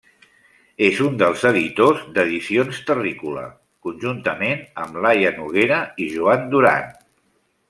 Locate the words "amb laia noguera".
4.87-5.81